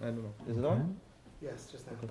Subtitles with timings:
[0.00, 0.34] I don't know.
[0.48, 0.96] Is it on?
[1.42, 2.08] Yes, just now.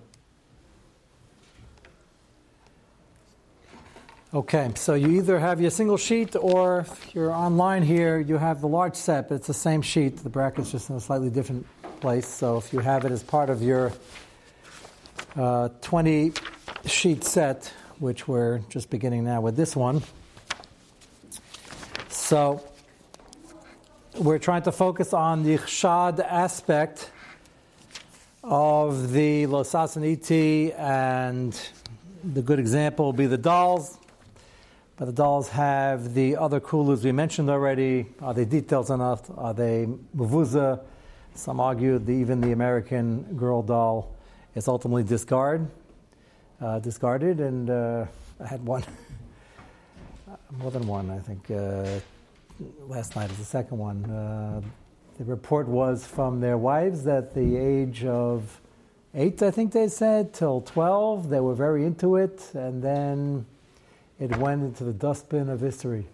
[4.34, 8.60] Okay, so you either have your single sheet or if you're online here, you have
[8.60, 10.18] the large set, but it's the same sheet.
[10.18, 11.66] The bracket's just in a slightly different
[12.02, 12.28] place.
[12.28, 13.94] So if you have it as part of your
[15.38, 16.34] uh, 20
[16.86, 20.04] sheet set, which we're just beginning now with this one.
[22.10, 22.62] So
[24.18, 27.12] we're trying to focus on the chshad aspect
[28.48, 31.60] of the Losasaniti, and
[32.24, 33.98] the good example will be the dolls.
[34.98, 38.06] But the dolls have the other coolers we mentioned already.
[38.22, 39.30] Are they details enough?
[39.36, 40.82] Are they mavuza?
[41.34, 44.16] Some argue that even the American girl doll
[44.54, 45.70] is ultimately discard,
[46.62, 47.40] uh, discarded.
[47.40, 48.06] And uh,
[48.40, 48.84] I had one,
[50.60, 51.50] more than one, I think.
[51.50, 52.00] Uh,
[52.88, 54.64] last night is the second one.
[55.18, 58.60] The report was from their wives that the age of
[59.14, 62.52] eight, I think they said, till 12, they were very into it.
[62.54, 63.46] And then
[64.20, 66.06] it went into the dustbin of history.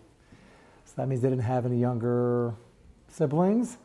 [0.86, 2.54] So that means they didn't have any younger
[3.08, 3.78] siblings.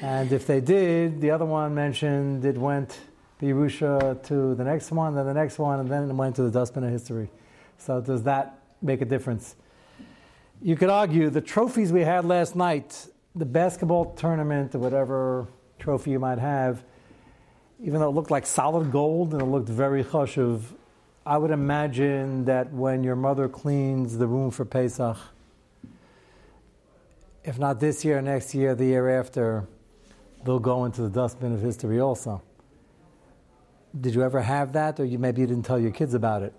[0.00, 3.00] And if they did, the other one mentioned it went
[3.40, 6.50] Birusha to the next one, then the next one, and then it went to the
[6.50, 7.30] dustbin of history.
[7.78, 9.56] So does that make a difference?
[10.62, 15.46] You could argue the trophies we had last night, the basketball tournament or whatever
[15.78, 16.82] trophy you might have,
[17.82, 20.62] even though it looked like solid gold and it looked very chashuv,
[21.24, 25.16] I would imagine that when your mother cleans the room for Pesach,
[27.44, 29.66] if not this year, next year, the year after,
[30.44, 32.42] they'll go into the dustbin of history also.
[33.98, 36.54] Did you ever have that, or you, maybe you didn't tell your kids about it?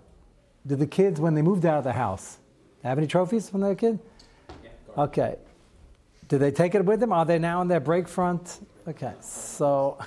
[0.66, 2.38] Did the kids, when they moved out of the house,
[2.82, 3.98] have any trophies when they were a kid?
[4.62, 4.70] Yeah.
[5.04, 5.36] Okay.
[6.28, 7.12] Did they take it with them?
[7.12, 8.66] Are they now in their break front?
[8.88, 9.98] Okay, so.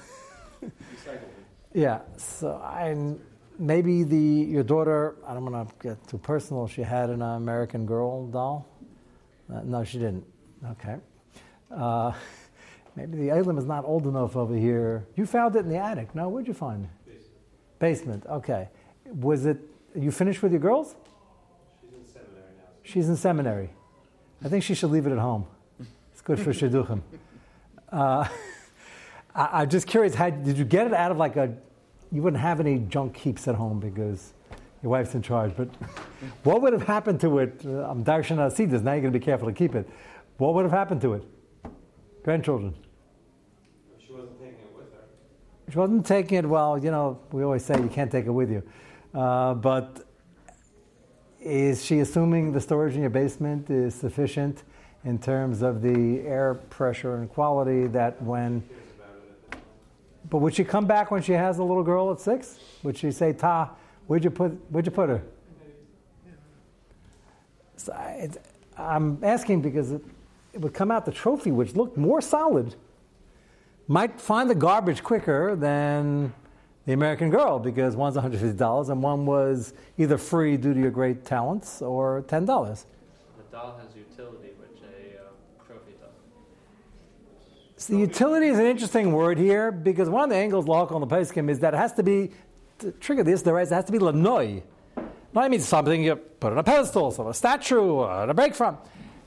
[1.74, 3.16] yeah, so I
[3.60, 5.16] maybe the your daughter.
[5.26, 6.68] I don't want to get too personal.
[6.68, 8.68] She had an American Girl doll.
[9.52, 10.26] Uh, no, she didn't.
[10.72, 10.98] Okay.
[11.72, 12.14] Uh,
[12.96, 15.08] maybe the item is not old enough over here.
[15.16, 16.14] You found it in the attic.
[16.16, 16.90] No, where'd you find it?
[17.06, 17.80] Basement.
[17.80, 18.26] Basement.
[18.28, 18.70] Okay.
[19.06, 19.58] Was it?
[19.96, 20.96] You finished with your girls?
[21.82, 22.70] She's in seminary now.
[22.84, 23.70] She's in seminary.
[24.44, 25.48] I think she should leave it at home.
[26.28, 27.02] Good for shidduchim.
[27.90, 28.28] Uh,
[29.36, 30.14] I, I'm just curious.
[30.14, 31.56] How, did you get it out of like a?
[32.12, 34.34] You wouldn't have any junk heaps at home because
[34.84, 35.54] your wife's in charge.
[35.56, 35.70] But
[36.44, 37.62] what would have happened to it?
[37.64, 38.82] Uh, I'm darshana see this.
[38.82, 39.90] Now you're going to be careful to keep it.
[40.38, 41.24] What would have happened to it?
[42.26, 42.76] Grandchildren.
[44.06, 45.72] She wasn't taking it with her.
[45.72, 46.46] She wasn't taking it.
[46.46, 48.64] Well, you know, we always say you can't take it with you.
[49.14, 50.04] Uh, but
[51.40, 54.64] is she assuming the storage in your basement is sufficient
[55.08, 58.62] in terms of the air pressure and quality that when.
[60.30, 62.60] But would she come back when she has a little girl at six?
[62.84, 63.72] Would she say, "Ta,
[64.08, 65.22] where'd you put where'd you put her?"
[67.78, 68.30] So I,
[68.78, 70.02] I'm asking because it,
[70.52, 72.76] it would come out the trophy, which looked more solid,
[73.88, 76.34] might find the garbage quicker than
[76.86, 81.26] the American Girl because one's $150 and one was either free due to your great
[81.26, 82.46] talents or $10.
[82.46, 86.16] The doll has utility, which a uh, trophy doesn't.
[87.80, 91.08] So the utility is an interesting word here because one of the angles local on
[91.08, 92.32] the poskim is that it has to be
[92.80, 93.44] to trigger this.
[93.44, 94.64] There is it has to be lanoi.
[95.34, 98.80] Lanoi means something you put on a pedestal, so a statue, or a break from.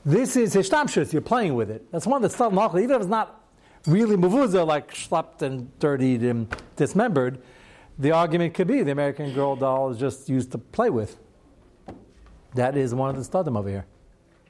[0.03, 1.13] This is hishtamshus.
[1.13, 1.89] You're playing with it.
[1.91, 3.41] That's one that's still local, even if it's not
[3.87, 7.41] really mavuza, like schlepped and dirtied and dismembered.
[7.99, 11.17] The argument could be the American Girl doll is just used to play with.
[12.55, 13.85] That is one of the studim over here.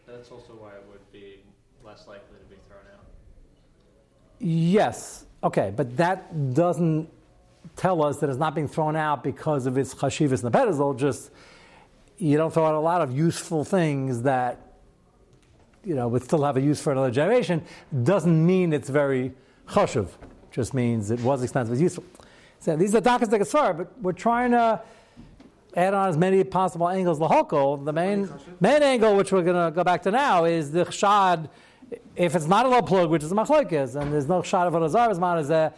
[0.08, 1.44] That's also why it would be
[1.84, 3.06] less likely to be thrown out.
[4.42, 5.26] Yes.
[5.44, 7.10] Okay, but that doesn't
[7.76, 10.94] tell us that it's not being thrown out because of its chashivas in the pedestal.
[10.94, 11.32] Just
[12.18, 14.60] you don't throw out a lot of useful things that
[15.84, 17.64] you know would still have a use for another generation.
[18.04, 19.34] Doesn't mean it's very
[19.68, 20.10] chashiv.
[20.52, 22.04] Just means it was expensive, it's useful.
[22.60, 24.82] So these are dakas dekasar, but we're trying to
[25.76, 27.20] add on as many possible angles.
[27.20, 28.30] The Lahoko, the main
[28.60, 31.50] main angle, which we're going to go back to now, is the chshad.
[32.16, 34.74] If it's not a low plug, which is a machlokes, and there's no chshad of
[34.74, 35.78] Elazar Zman, is that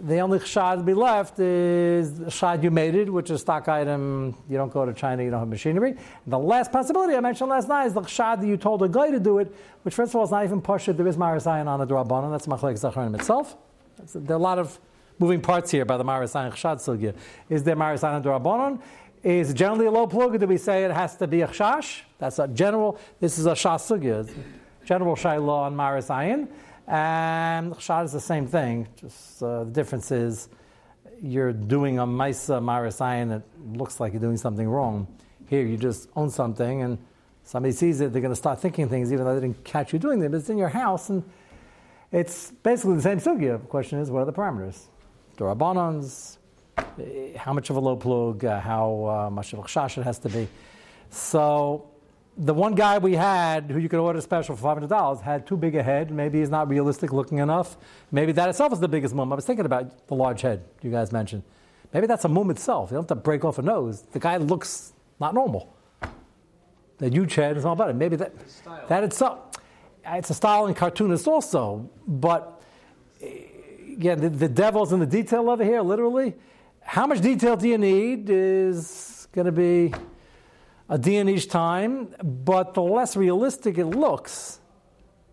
[0.00, 3.68] the only chshad to be left is the chshad you made it, which is stock
[3.68, 4.34] item.
[4.48, 5.90] You don't go to China, you don't have machinery.
[5.90, 8.88] And the last possibility I mentioned last night is the chshad that you told a
[8.88, 10.96] guy to do it, which first of all is not even pashut.
[10.96, 12.32] There is marasayan on the drabanan.
[12.32, 13.56] That's machlokes zacharim itself.
[13.96, 14.80] That's, there are a lot of
[15.20, 17.14] moving parts here by the marasayan chshad sugya.
[17.48, 18.82] Is there marasayan on drabanan?
[19.22, 20.38] Is generally a low plug?
[20.38, 22.02] Do we say it has to be a chash?
[22.18, 22.98] That's a general.
[23.20, 24.28] This is a shas sugya.
[24.84, 26.48] General shayla on marasayan.
[26.86, 28.86] And chshad is the same thing.
[28.96, 30.48] Just uh, the difference is
[31.22, 33.42] you're doing a maisa marasayan that
[33.78, 35.06] looks like you're doing something wrong.
[35.48, 36.98] Here, you just own something, and
[37.44, 39.98] somebody sees it, they're going to start thinking things, even though they didn't catch you
[39.98, 40.32] doing them.
[40.32, 41.22] But it's in your house, and
[42.12, 43.60] it's basically the same sugya.
[43.60, 44.80] The question is, what are the parameters?
[45.36, 46.38] Durabonons,
[46.78, 50.02] eh, how much of a low plug, uh, how uh, much of a chash it
[50.02, 50.48] has to be.
[51.10, 51.88] So
[52.36, 55.46] the one guy we had who you could order special for five hundred dollars had
[55.46, 56.10] too big a head.
[56.10, 57.76] Maybe he's not realistic looking enough.
[58.10, 59.32] Maybe that itself is the biggest mum.
[59.32, 61.42] I was thinking about the large head you guys mentioned.
[61.92, 62.90] Maybe that's a mum itself.
[62.90, 64.02] You don't have to break off a nose.
[64.02, 65.72] The guy looks not normal.
[66.98, 67.96] The huge head is all about it.
[67.96, 68.86] Maybe that, style.
[68.88, 69.38] that itself.
[70.06, 72.62] It's a style in cartoonist also, but
[73.20, 75.80] again, yeah, the, the devil's in the detail over here.
[75.82, 76.34] Literally,
[76.80, 79.94] how much detail do you need is going to be
[80.88, 84.60] a D in each time, but the less realistic it looks,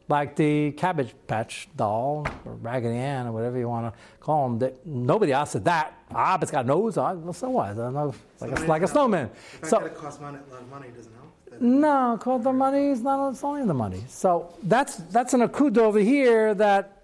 [0.07, 4.59] like the Cabbage Patch doll or Raggedy Ann or whatever you want to call them,
[4.59, 5.93] that nobody asked it that.
[6.13, 6.97] Ah, but it's got a nose.
[6.97, 7.69] Ah, well, so what?
[7.69, 9.29] I don't know, like, a, like a snowman.
[9.61, 11.61] The So, it costs money, a lot of money doesn't help.
[11.61, 14.03] No, called the money is not it's only the money.
[14.07, 17.00] So that's that's an akuda over here that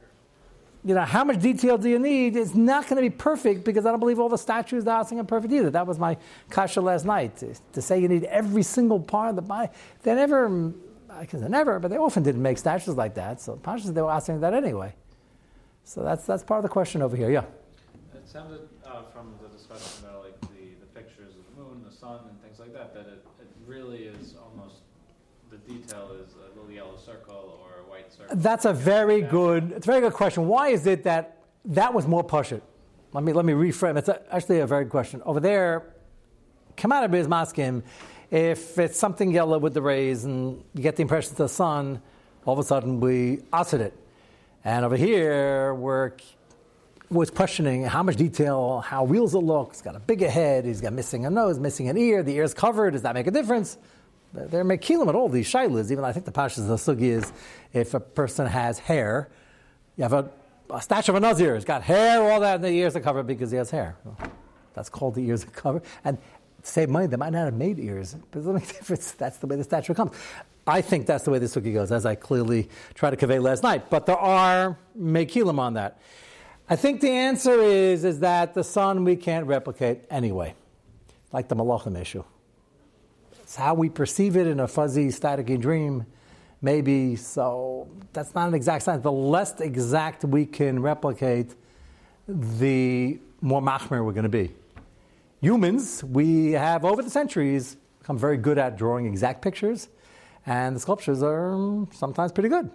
[0.87, 2.37] you know how much detail do you need?
[2.37, 5.19] It's not going to be perfect because I don't believe all the statues they're asking
[5.19, 5.69] are perfect either.
[5.69, 6.15] That was my
[6.49, 9.69] kasha last night to, to say you need every single part of the body.
[10.03, 10.71] They never,
[11.09, 13.41] I can say never, but they often didn't make statues like that.
[13.41, 14.95] So Pashas they were asking that anyway.
[15.83, 17.31] So that's that's part of the question over here.
[17.31, 17.43] Yeah.
[18.13, 21.93] It sounded uh, from the discussion about like the, the pictures of the moon, the
[21.93, 24.86] sun, and things like that, that it, it really is almost
[25.49, 28.35] the detail is a little yellow circle or a white circle.
[28.35, 29.71] That's a very good.
[29.71, 30.47] It's a very good question.
[30.47, 32.61] Why is it that that was more pushit?
[33.13, 33.97] Let me let me reframe.
[33.97, 35.21] It's a, actually a very good question.
[35.25, 35.93] Over there,
[36.75, 37.83] come out of biz maskim.
[38.29, 42.01] If it's something yellow with the rays and you get the impression it's the sun,
[42.45, 43.97] all of a sudden we acid it.
[44.65, 46.11] And over here, we're
[47.09, 49.71] was questioning how much detail, how real does it look?
[49.71, 52.53] He's got a bigger head, he's got missing a nose, missing an ear, the ear's
[52.53, 53.77] covered, does that make a difference?
[54.33, 57.31] They're makilim at all these shilas, even I think the pashas of the sugi is
[57.73, 59.29] if a person has hair,
[59.95, 60.29] you have a,
[60.69, 63.25] a statue of a nazir, he's got hair, all that, and the ears are covered
[63.25, 63.95] because he has hair.
[64.03, 64.17] Well,
[64.73, 65.83] that's called the ears are covered.
[66.03, 66.17] And
[66.61, 69.11] to save money, they might not have made ears, but it doesn't make a difference.
[69.11, 70.11] That's the way the statue comes.
[70.67, 73.63] I think that's the way the sugi goes, as I clearly tried to convey last
[73.63, 73.89] night.
[73.89, 75.99] But there are mekilim on that.
[76.69, 80.53] I think the answer is, is that the sun we can't replicate anyway,
[81.31, 82.25] like the malachim issue.
[83.47, 86.05] It's how we perceive it in a fuzzy, staticky dream,
[86.61, 87.15] maybe.
[87.15, 89.03] So that's not an exact science.
[89.03, 91.55] The less exact we can replicate,
[92.27, 94.51] the more machmir we're going to be.
[95.39, 99.87] Humans, we have over the centuries become very good at drawing exact pictures,
[100.45, 102.69] and the sculptures are um, sometimes pretty good.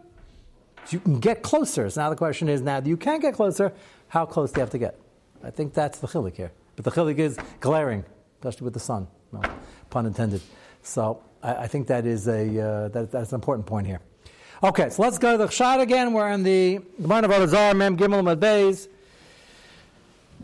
[0.86, 1.90] So you can get closer.
[1.90, 3.74] So now the question is, now that you can get closer.
[4.08, 4.98] How close do you have to get?
[5.44, 6.50] I think that's the chilik here.
[6.76, 8.06] But the chilik is glaring,
[8.38, 9.06] especially with the sun.
[9.32, 9.42] No,
[9.90, 10.40] pun intended.
[10.82, 14.00] So I, I think that is a uh, that, that's an important point here.
[14.62, 16.12] Okay, so let's go to the shot again.
[16.12, 18.88] We're in the Gemara of Elazar, Mem Gimel Beis.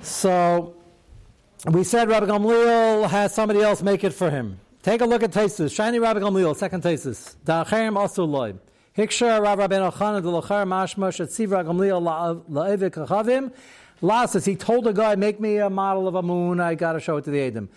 [0.02, 0.74] So
[1.66, 4.58] we said Rabbi Gamliel has somebody else make it for him.
[4.82, 5.74] Take a look at Taisus.
[5.74, 7.36] Shiny Rabbi Gamliel, second Taisus.
[7.44, 8.54] Da'acherim asu loy.
[8.96, 13.52] Hiksher Rav Rabbeinu Chanan Delocher Mashma Shetziv Rabbi Gamliel la'evik achavim.
[14.00, 17.00] Lasses, he told the guy, make me a model of a moon, I got to
[17.00, 17.68] show it to the Adam.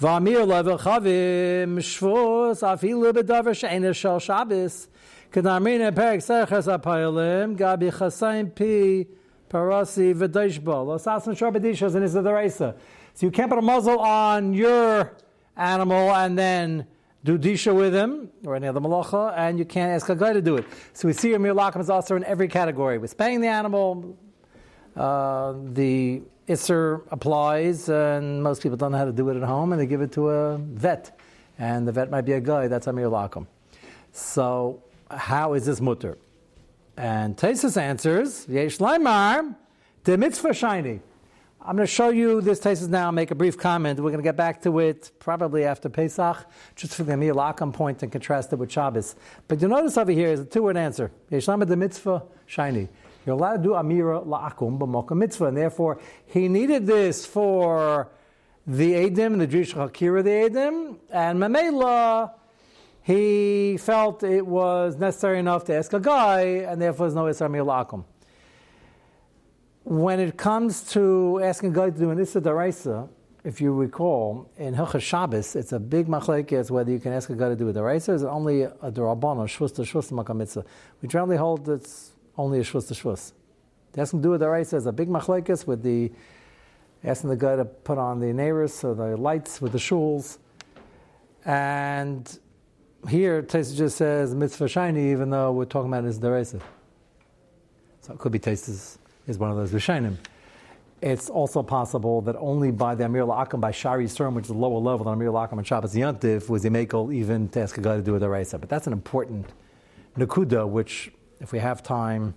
[0.00, 4.88] V'amir la'evik shvus afilu b'davar she'ena shel Shabbos.
[5.30, 9.06] K'namrina perik seches apayolim gabi chasayim pi
[9.50, 10.86] parasi v'dashba.
[10.86, 12.78] Lo sasan sharbadishas and is the reisa.
[13.12, 15.12] So you can't put a muzzle on your
[15.54, 16.86] animal and then
[17.22, 20.40] do disha with him or any other malacha, and you can't ask a guy to
[20.40, 20.64] do it.
[20.94, 22.96] So we see Amir Lakim is also in every category.
[22.96, 24.16] With spaying the animal,
[24.96, 29.72] uh, the Isser applies, and most people don't know how to do it at home,
[29.72, 31.16] and they give it to a vet.
[31.58, 33.46] And the vet might be a guy, that's Amir Lakim.
[34.10, 36.18] So, how is this mutter?
[36.96, 39.54] And Tesis answers, Yesh Laimar,
[40.02, 41.00] the mitzvah shiny.
[41.60, 44.00] I'm going to show you this Tesis now, make a brief comment.
[44.00, 47.72] We're going to get back to it probably after Pesach, just for the Amir Lakim
[47.72, 49.14] point and contrast it with Shabbos.
[49.46, 51.12] But you'll notice over here is a two word answer.
[51.30, 52.88] Yesh Laimar, the mitzvah shiny.
[53.30, 58.08] You're allowed to do Amira La'akum b'moka mitzvah, and therefore he needed this for
[58.66, 62.32] the Edim, the Jewish Hakira, the Edim, and Mamela,
[63.02, 67.46] he felt it was necessary enough to ask a guy, and therefore there's no Isra
[67.46, 68.04] Amir La'akum.
[69.84, 73.08] When it comes to asking a guy to do an Issa Daraisa,
[73.44, 77.36] if you recall, in Hilchas Shabbos, it's a big machlekes whether you can ask a
[77.36, 80.66] guy to do a Daraisa or is it only a Darabana, Shvus to Shvus makamitzah.
[81.00, 83.32] We generally hold it's only a shvus to shvus.
[83.92, 86.12] The asking to do with the rice is a big machlekes with the
[87.02, 90.38] asking the guy to put on the neighbors or the lights with the shuls.
[91.44, 92.38] And
[93.08, 96.60] here, Taisa just says mitzvah shiny, even though we're talking about his deresa.
[98.02, 100.16] So it could be Taisa is one of those Rishonim.
[101.00, 104.54] It's also possible that only by the Amir La'akam, by Shari Surim, which is a
[104.54, 107.80] lower level than Amir La'akam and Shabbos Yantiv, was the Makel even to ask a
[107.80, 108.60] guy to do a deresa.
[108.60, 109.46] But that's an important
[110.18, 111.10] nakuda, which,
[111.40, 112.34] if we have time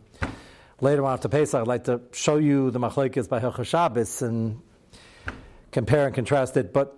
[0.81, 4.61] later on after Pesach, I'd like to show you the machlekes by Hilchah Shabbos and
[5.71, 6.73] compare and contrast it.
[6.73, 6.95] But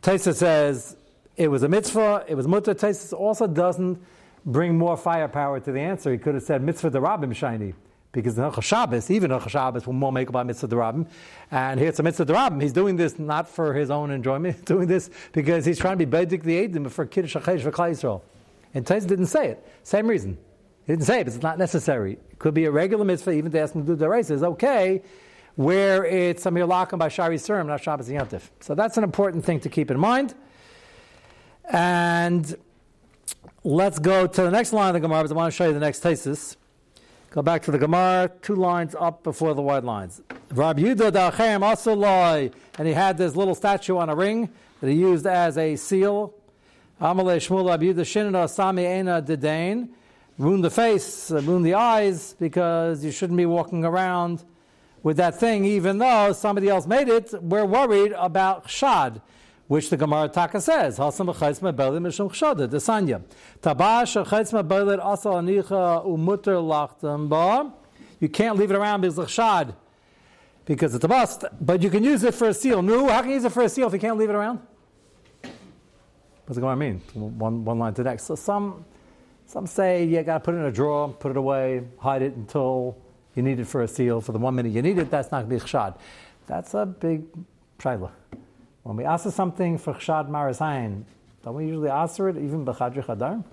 [0.00, 0.96] Taisa says
[1.36, 2.74] it was a mitzvah, it was mutter.
[2.74, 4.02] Taisa also doesn't
[4.44, 6.10] bring more firepower to the answer.
[6.10, 7.74] He could have said mitzvah the rabbim shiny.
[8.12, 11.06] Because the Shabbos, even Hilchah Shabbos, will more make about mitzvah the rabbim.
[11.50, 12.60] And here it's a mitzvah the rabbim.
[12.60, 14.56] He's doing this not for his own enjoyment.
[14.56, 17.70] He's doing this because he's trying to be bedik the Eidim for Kiddush HaChesh for
[17.70, 18.22] Klal Yisrael.
[18.74, 19.66] And Taisa didn't say it.
[19.82, 20.38] Same reason.
[20.86, 22.14] He didn't say it, it's not necessary.
[22.30, 25.02] It could be a regular mitzvah, even to ask him to do the race okay,
[25.54, 28.42] where it's a mirlakim by Shari Surim, not Shabbos Yantif.
[28.60, 30.34] So that's an important thing to keep in mind.
[31.70, 32.56] And
[33.62, 35.72] let's go to the next line of the Gemara, because I want to show you
[35.72, 36.56] the next thesis.
[37.30, 40.20] Go back to the Gemara, two lines up before the white lines.
[40.50, 44.96] Rabbi Yudah also loy, and he had this little statue on a ring that he
[44.96, 46.34] used as a seal.
[47.00, 49.88] Amalei Shmuel Rabbi Yudah Shinna Sami Ena Dedain
[50.38, 54.44] ruin the face, ruin the eyes, because you shouldn't be walking around
[55.02, 57.34] with that thing, even though somebody else made it.
[57.42, 59.20] We're worried about shad,
[59.68, 60.98] which the Gemara Taka says.
[60.98, 61.10] You
[68.28, 69.74] can't leave it around because of shad,
[70.64, 72.82] because it's a bust, but you can use it for a seal.
[72.82, 74.60] No, how can you use it for a seal if you can't leave it around?
[75.42, 77.00] What's the Gemara mean?
[77.14, 78.24] One, one line to the next.
[78.24, 78.84] So some
[79.52, 82.34] some say you got to put it in a drawer, put it away, hide it
[82.36, 82.96] until
[83.34, 84.22] you need it for a seal.
[84.22, 85.98] For the one minute you need it, that's not going to be chshad.
[86.46, 87.24] That's a big
[87.78, 88.10] shaila.
[88.82, 91.04] When we ask something for chshad marasayin,
[91.44, 93.44] don't we usually answer it even b'chadri chadar?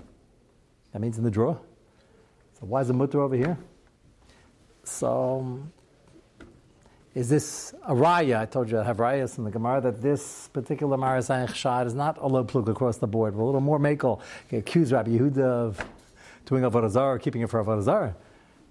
[0.93, 1.59] That means in the drawer.
[2.53, 3.57] So why is the mutter over here?
[4.85, 5.59] So
[7.15, 8.39] is this a raya?
[8.39, 11.95] I told you I have rayas in the Gemara that this particular Marasayin Chshad is
[11.95, 13.35] not a low plug across the board.
[13.35, 14.21] We're a little more makel.
[14.51, 15.83] You accuse Rabbi Yehuda of
[16.45, 18.15] doing Avodah Zarah, keeping it for Avodah Zarah.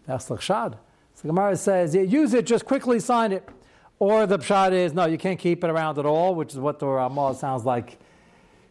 [0.07, 0.73] That's the Chshad.
[0.73, 3.49] So the Gemara says, yeah, use it, just quickly sign it.
[3.99, 6.79] Or the Pshad is, no, you can't keep it around at all, which is what
[6.79, 7.99] the Ramah sounds like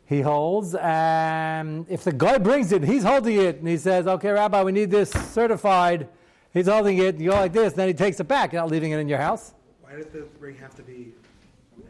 [0.05, 0.73] he holds.
[0.75, 4.71] And if the guy brings it, he's holding it, and he says, okay, Rabbi, we
[4.71, 6.07] need this certified.
[6.53, 8.53] He's holding it, you go like this, then he takes it back.
[8.53, 9.53] Not leaving it in your house.
[9.87, 11.13] Why did the ring have to be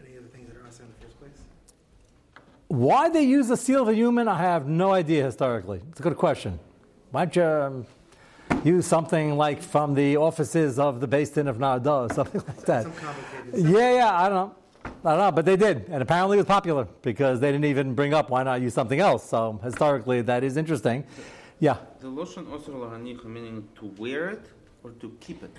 [0.05, 1.31] any of the things that are us in the first place?
[2.67, 5.81] Why they use the seal of a human, I have no idea historically.
[5.89, 6.59] It's a good question.
[7.09, 7.85] Why don't you um,
[8.63, 12.83] use something like from the offices of the Basin of Narda or something like that?
[12.83, 13.67] Some complicated.
[13.67, 14.55] Yeah, yeah, I don't know.
[15.03, 17.95] I don't know, but they did, and apparently it was popular because they didn't even
[17.95, 19.27] bring up why not use something else.
[19.27, 21.03] So historically, that is interesting.
[21.59, 21.77] Yeah.
[21.99, 24.45] The lotion osur lahanicha meaning to wear it
[24.83, 25.51] or to keep it.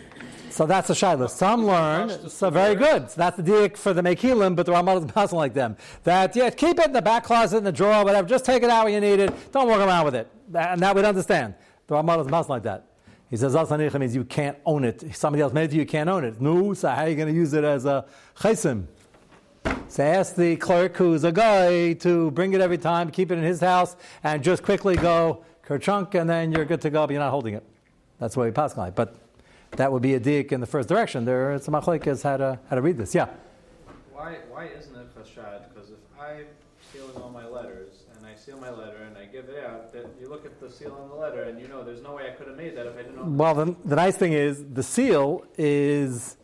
[0.50, 1.28] So that's a shaila.
[1.28, 3.10] Some learn, so very good.
[3.10, 5.76] So that's the diak for the mekilim, but the Ramah doesn't like them.
[6.04, 8.28] That yeah, keep it in the back closet, in the drawer, whatever.
[8.28, 9.52] Just take it out when you need it.
[9.52, 10.30] Don't walk around with it.
[10.54, 11.54] And that we'd understand.
[11.86, 12.86] The Ramah doesn't like that.
[13.30, 15.14] He says Zasanicha means you can't own it.
[15.14, 16.40] Somebody else made it, you can't own it.
[16.40, 18.06] No, so how are you going to use it as a
[18.38, 18.86] chaysim?
[19.88, 23.44] So ask the clerk who's a guy to bring it every time, keep it in
[23.44, 27.22] his house, and just quickly go kerchunk, and then you're good to go, but you're
[27.22, 27.64] not holding it.
[28.18, 28.94] That's the way we pass like.
[28.94, 29.14] But
[29.72, 31.24] that would be a dik in the first direction.
[31.24, 33.14] There it's a machlekes how to, how to read this.
[33.14, 33.28] Yeah.
[34.12, 35.68] Why, why isn't it chashad?
[35.72, 36.46] Because if I'm
[36.92, 40.06] sealing all my letters and I seal my letter and I give it out, that
[40.20, 42.32] you look at the seal on the letter and you know there's no way I
[42.32, 43.24] could have made that if I didn't know.
[43.24, 46.36] Well, the, the nice thing is the seal is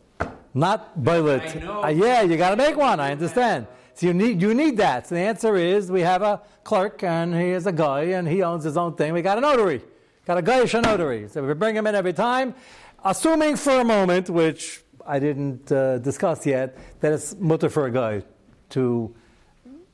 [0.53, 1.61] not boilet.
[1.63, 2.99] Uh, yeah, you got to make one.
[2.99, 3.67] I understand.
[3.93, 5.07] So you need you need that.
[5.07, 8.43] So the answer is we have a clerk and he is a guy and he
[8.43, 9.13] owns his own thing.
[9.13, 9.81] We got a notary,
[10.25, 11.27] got a guyish notary.
[11.29, 12.55] So we bring him in every time,
[13.03, 17.91] assuming for a moment, which I didn't uh, discuss yet, that it's mutter for a
[17.91, 18.23] guy
[18.71, 19.13] to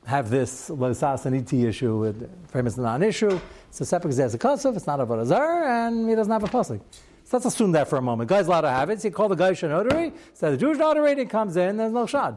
[0.06, 1.98] have this losas issue.
[1.98, 3.38] With, for him, it's not an issue.
[3.68, 4.76] It's a zezekosov.
[4.76, 6.80] It's not a vodazar, and he doesn't have a pasuk.
[7.24, 8.28] So let's assume that for a moment.
[8.28, 9.00] Guy's allowed to have it.
[9.00, 10.12] So you call the guy notary.
[10.34, 11.76] So the Jewish notary, he comes in.
[11.76, 12.36] There's no shad.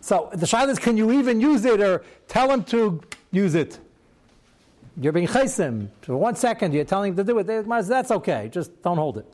[0.00, 3.78] So the shad is, can you even use it or tell him to use it?
[5.00, 5.88] You're being chaysim.
[6.02, 7.46] For one second, you're telling him to do it.
[7.46, 8.48] That's okay.
[8.52, 9.26] Just don't hold it.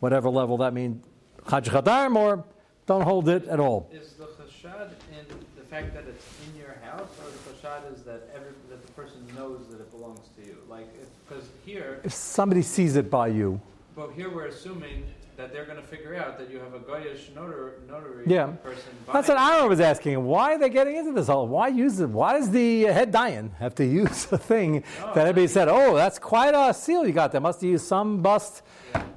[0.00, 1.04] Whatever level that means.
[1.46, 2.44] Chaj chadarm or
[2.86, 3.88] don't hold it at all.
[3.92, 5.24] Is the chashad in
[5.56, 8.92] the fact that it's in your house, or the chashad is that every that the
[8.92, 10.56] person knows that it belongs to you?
[10.68, 10.88] Like,
[11.26, 13.60] because here, If somebody sees it by you,
[13.96, 15.04] But here we're assuming
[15.42, 18.46] that they're going to figure out that you have a goyish notary, notary Yeah.
[18.62, 18.92] person.
[19.12, 20.24] That's what Aaron was asking.
[20.24, 22.08] Why are they getting into this All Why use it?
[22.08, 26.20] Why does the head Dayan have to use a thing that everybody said, oh, that's
[26.20, 27.40] quite a seal you got there.
[27.40, 28.62] Must have used some bust.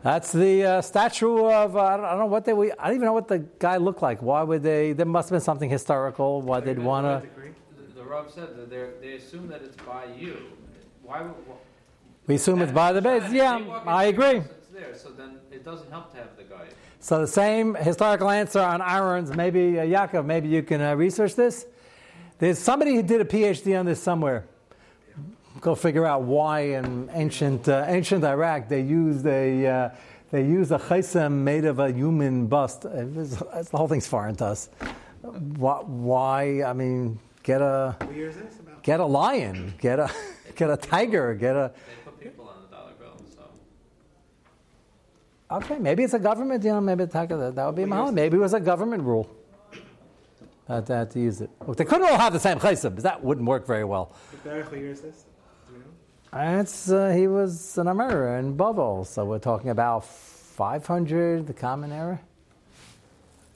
[0.01, 2.88] That's the uh, statue of, uh, I, don't, I don't know what they, we, I
[2.88, 4.22] don't even know what the guy looked like.
[4.24, 6.41] Why would they, there must have been something historical.
[6.41, 7.27] Why they'd want to.
[7.77, 10.38] The, the Rav said that they assume that it's by you.
[11.03, 11.32] Why would?
[11.48, 13.32] wh- We assume it's by the base.
[13.32, 14.41] Yeah, I agree.
[14.79, 16.65] House, It's there, so then it doesn't help to have the guy.
[17.00, 19.36] So the same historical answer on Aaron's.
[19.36, 20.25] Maybe uh, Yaakov.
[20.25, 21.65] Maybe you can uh, research this.
[22.39, 24.46] There's somebody who did a PhD on this somewhere.
[25.62, 29.89] Go figure out why in ancient uh, ancient Iraq they used a uh,
[30.32, 32.84] they used a chesem made of a human bust.
[32.86, 34.70] It was, it's- the whole thing's foreign to us.
[35.22, 36.63] Why, why?
[36.63, 38.60] I mean, get a What year is this?
[38.60, 40.12] About get a lion, get a
[40.55, 41.72] get a tiger, get a.
[41.88, 43.44] They put people on the dollar bill, so.
[45.50, 48.12] Okay, maybe it's a government, you know, maybe that, that would be a mahal.
[48.12, 49.30] Maybe it was a government rule
[50.68, 51.50] that they had to use it.
[51.68, 54.16] Look, they couldn't all have the same chesed, because that wouldn't work very well.
[54.44, 55.25] what year is this?
[55.68, 55.86] Do we know?
[56.34, 61.54] And it's, uh, he was an Amera in Bavel, so we're talking about 500, the
[61.54, 62.20] common era.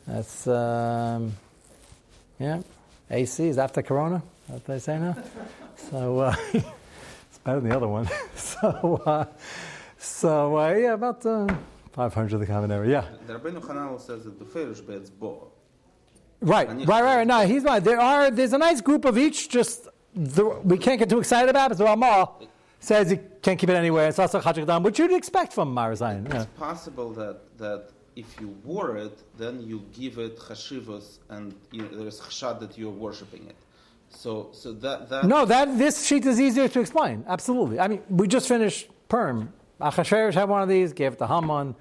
[0.06, 1.34] That's, um,
[2.40, 2.62] yeah,
[3.10, 5.16] AC is after Corona, what they say now.
[5.90, 8.08] So uh, it's better than the other one.
[8.36, 9.26] so, uh,
[9.98, 11.26] so uh, yeah, about
[11.98, 13.06] uh, 500, the common era, yeah.
[13.28, 15.48] The Rabbeinu says that the be'etzbo.
[16.42, 17.28] Right, right, right, right.
[17.28, 17.84] No, he's right.
[17.84, 18.32] There are.
[18.32, 19.50] There's a nice group of each.
[19.50, 21.78] Just the, we can't get too excited about it.
[21.78, 22.32] So Ramah
[22.80, 24.08] says you can't keep it anywhere.
[24.08, 26.28] It's also chachik which you'd expect from Marazayan.
[26.30, 26.44] Yeah.
[26.44, 31.82] It's possible that, that if you wore it, then you give it chashivas and you
[31.82, 33.56] know, there is chashad that you're worshipping it.
[34.10, 37.24] So, so that, that No, that this sheet is easier to explain.
[37.28, 37.80] Absolutely.
[37.80, 39.54] I mean, we just finished Purim.
[39.80, 40.94] Achashverosh had one of these.
[40.94, 41.76] Gave it to Haman.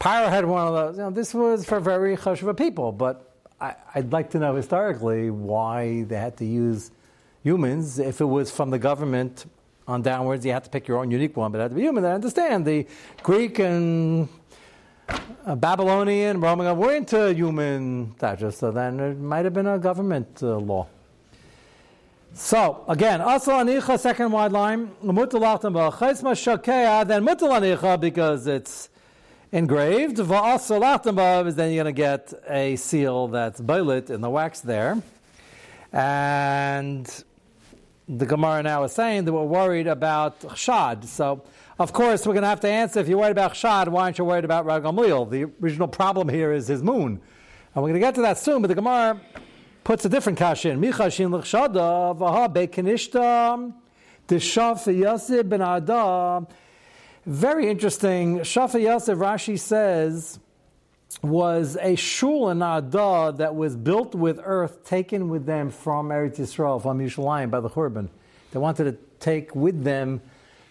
[0.00, 0.96] Pharaoh had one of those.
[0.96, 2.92] You know, this was for very chashuva people.
[2.92, 6.90] But I, I'd like to know historically why they had to use
[7.42, 7.98] humans.
[7.98, 9.46] If it was from the government
[9.86, 11.82] on downwards, you had to pick your own unique one, but it had to be
[11.82, 12.04] human.
[12.04, 12.86] I understand the
[13.22, 14.28] Greek and
[15.46, 20.42] uh, Babylonian, Roman were into human statues, so then it might have been a government
[20.42, 20.86] uh, law.
[22.36, 28.88] So again, asal anicha, second wide line, mutalachtam b'chesma shakea, then mutal because it's
[29.52, 30.16] engraved.
[30.16, 34.62] Va'asal lachtam is then you're going to get a seal that's boilit in the wax
[34.62, 35.00] there,
[35.92, 37.24] and
[38.08, 41.04] the Gemara now is saying that we're worried about chshad.
[41.04, 41.44] So,
[41.78, 44.18] of course, we're going to have to answer if you're worried about chshad, why aren't
[44.18, 45.30] you worried about Ragamliel?
[45.30, 47.20] The original problem here is his moon.
[47.74, 49.20] And we're going to get to that soon, but the Gemara
[49.84, 50.80] puts a different kash in.
[50.80, 53.72] Michashin l'chshada v'ha be'kenishta
[54.26, 56.46] d'shaf yasib ben adam.
[57.26, 58.40] Very interesting.
[58.40, 60.40] Shafa Yosef Rashi says
[61.22, 66.36] was a shul in Ada that was built with earth taken with them from Eretz
[66.36, 68.08] Yisrael, from Yerushalayim by the Churban.
[68.50, 70.20] They wanted to take with them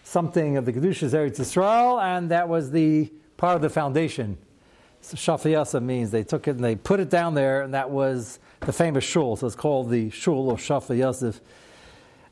[0.04, 4.38] something of the Kedushas Eretz Yisrael, and that was the part of the foundation.
[5.00, 7.90] So Shafa Yosef means they took it and they put it down there, and that
[7.90, 9.36] was the famous shul.
[9.36, 11.40] So it's called the shul of Shafa Yosef.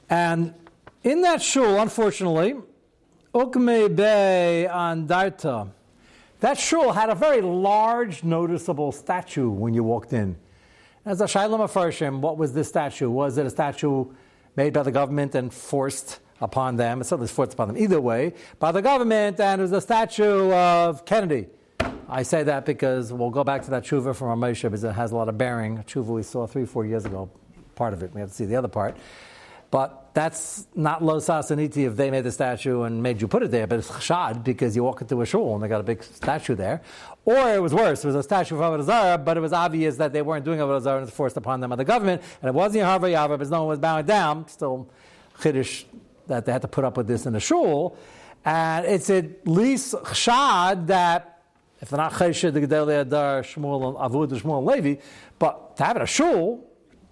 [0.08, 0.54] And
[1.02, 2.56] in that shul, unfortunately,
[3.34, 5.70] Ukme Bey Andarta,
[6.40, 10.36] that shul had a very large, noticeable statue when you walked in.
[11.04, 13.10] As a Shiloh Mefarshim, what was this statue?
[13.10, 14.06] Was it a statue
[14.54, 17.00] made by the government and forced upon them?
[17.00, 17.76] It certainly forced upon them.
[17.76, 21.46] Either way, by the government, and it was a statue of Kennedy.
[22.12, 25.12] I say that because we'll go back to that tshuva from Ramesha because it has
[25.12, 25.78] a lot of bearing.
[25.78, 27.30] A tshuva we saw three, four years ago,
[27.74, 28.12] part of it.
[28.12, 28.98] We have to see the other part.
[29.70, 33.50] But that's not lo sasaniti if they made the statue and made you put it
[33.50, 36.02] there, but it's chshad because you walk into a shul and they got a big
[36.02, 36.82] statue there.
[37.24, 39.96] Or it was worse, it was a statue of Avodah Zarah, but it was obvious
[39.96, 42.48] that they weren't doing Avodah Zarah and it's forced upon them by the government, and
[42.50, 44.86] it wasn't Yahavah Yavah, because no one was bowing down, still
[45.38, 45.86] chiddush
[46.26, 47.96] that they had to put up with this in a shul.
[48.44, 51.31] And it's at least chshad that
[51.82, 55.02] if they're not Chesed, the Gedali Adar, Shmuel, Avud, Shmuel, and Levi,
[55.36, 56.64] but to have it a shul,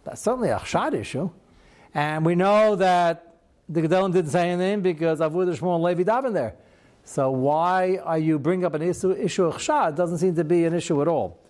[0.05, 1.29] that's certainly a chshad issue.
[1.93, 3.35] And we know that
[3.69, 6.55] the Gedolim didn't say anything because Avud, Shmuel, and Levi daven there.
[7.03, 9.91] So why are you bring up an issue, issue of chshad?
[9.91, 11.41] It doesn't seem to be an issue at all.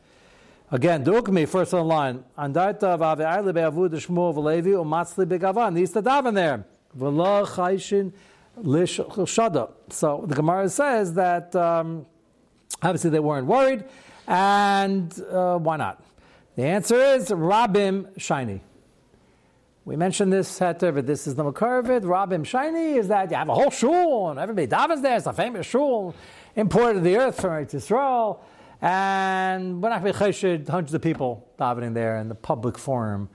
[0.71, 2.25] Again, Dukmi, first on the line.
[2.39, 5.77] Andarta v'ave'ayli be'avud Shmuel v'levi u'matzli be'gavan.
[5.77, 6.65] He to daven there.
[6.97, 8.13] V'lo chayshin
[8.59, 9.73] lishada.
[9.91, 12.07] So the Gemara says that um,
[12.83, 13.85] obviously they weren't worried,
[14.27, 16.03] and uh, why not?
[16.57, 18.61] The answer is Rabim Shiny.
[19.85, 22.03] We mentioned this heter, but this is the Makarvid.
[22.03, 25.17] Rabim Shiny is that you have a whole shul and everybody davens there.
[25.17, 26.15] It's a famous shul
[26.55, 28.41] imported the earth from Eretz Yisrael,
[28.83, 33.29] and we're not going to hundreds of people davening there in the public forum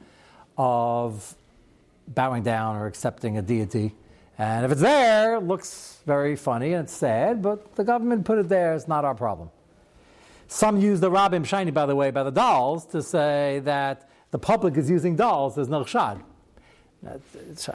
[0.58, 1.36] of
[2.08, 3.96] bowing down or accepting a deity.
[4.38, 8.38] And if it's there, it looks very funny and it's sad, but the government put
[8.38, 9.50] it there, it's not our problem.
[10.48, 14.38] Some use the Rabim Shiny, by the way, by the dolls, to say that the
[14.38, 16.22] public is using dolls as no chshad.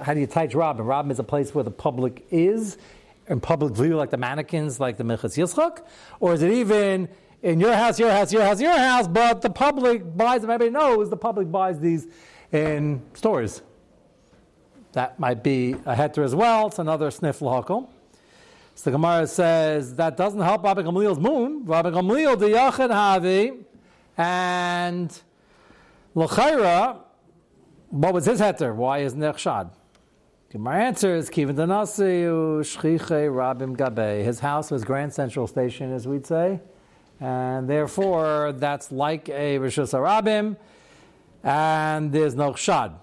[0.03, 0.85] How do you teach Rabim?
[0.85, 2.77] Rabim is a place where the public is,
[3.27, 5.85] in public view, like the mannequins, like the Minchas Yitzchak?
[6.21, 7.09] Or is it even
[7.43, 10.51] in your house, your house, your house, your house, but the public buys them?
[10.51, 12.07] Everybody knows the public buys these
[12.53, 13.63] in stores.
[14.93, 16.67] That might be a heter as well.
[16.67, 17.89] It's another sniff lahakal.
[18.75, 21.65] So the Gemara says that doesn't help Rabbi Gamliel's moon.
[21.65, 23.63] Rabbi Gamliel the Yachid Havi
[24.17, 25.23] and
[26.17, 26.99] Lachaira.
[27.91, 28.75] What was his heter?
[28.75, 29.71] Why is Nechshad?
[30.55, 34.25] My answer is Kivin Danasiu Shchiche Rabim Gabe.
[34.25, 36.61] His house was Grand Central Station, as we'd say,
[37.21, 40.57] and therefore that's like a Rishus Rabim,
[41.45, 42.95] and there's no Chshad.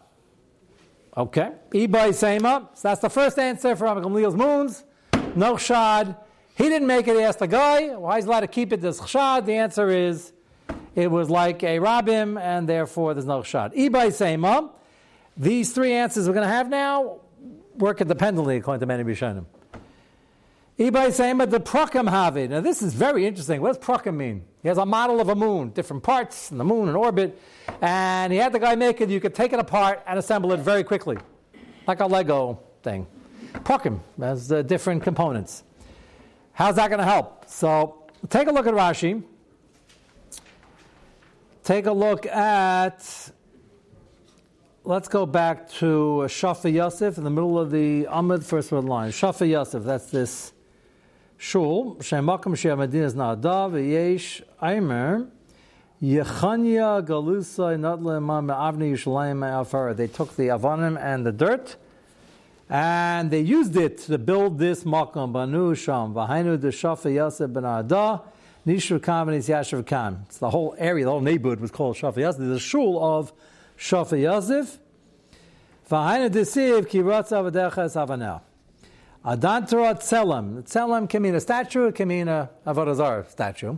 [1.18, 1.50] Okay.
[1.72, 2.70] Ibay Sema.
[2.76, 4.84] So that's the first answer for Gamliel's moons.
[5.36, 6.16] No shad.
[6.56, 7.16] He didn't make it.
[7.16, 9.46] He asked the guy, why is he allowed to keep it this chshad?
[9.46, 10.32] The answer is,
[10.96, 13.76] it was like a rabim, and therefore there's no chshad.
[13.76, 14.70] Ibay Sema.
[15.36, 17.20] These three answers we're going to have now
[17.76, 19.46] work independently according to many Rishonim.
[20.80, 22.48] Ibay Sema, the Prokim Havi.
[22.48, 23.62] Now this is very interesting.
[23.62, 24.46] What does Prokim mean?
[24.62, 27.42] He has a model of a moon, different parts, and the moon in orbit,
[27.82, 29.10] and he had the guy make it.
[29.10, 31.18] You could take it apart and assemble it very quickly,
[31.88, 33.08] like a Lego thing.
[33.54, 35.64] Prokim has uh, different components.
[36.54, 37.46] How's that going to help?
[37.48, 39.24] So take a look at Rashi.
[41.64, 43.32] Take a look at.
[44.84, 49.10] Let's go back to Shafa Yosef in the middle of the Ahmed first word line.
[49.10, 50.54] Shafa Yosef, that's this
[51.38, 51.96] shul.
[52.00, 55.28] Shemakam Shemadina's Nadav, Yesh Aimer.
[56.02, 59.94] Yechanya Galusa Natle Avni Yushalayim Afar.
[59.94, 61.76] They took the Avanim and the dirt
[62.70, 67.64] and they used it to build this makam banu sham v'hainu the shafa yasef ben
[67.64, 68.22] ada
[68.66, 70.24] nishur kam and yashav kam.
[70.26, 72.56] It's the whole area, the whole neighborhood was called shafa yasef.
[72.56, 73.32] A shul of
[73.78, 74.80] shafa yasef.
[75.90, 77.90] V'hainu desiv ki ratza v'decha
[79.28, 79.38] savanah.
[79.38, 80.64] Adantara tzelem.
[80.64, 83.78] Tzelem can mean a statue, it can mean a avodah statue.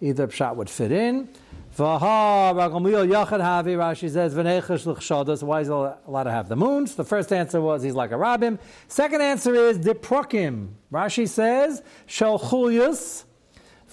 [0.00, 1.28] Either pshat would fit in.
[1.76, 6.56] Vaha Ragamliel Yachad Havi, Rashi says, V'nechesh l'chshadas, why is he allowed to have the
[6.56, 6.94] moons?
[6.94, 8.58] The first answer was he's like a rabbim.
[8.86, 10.70] Second answer is Diprokim.
[10.92, 13.24] Rashi says, Shel chulyus,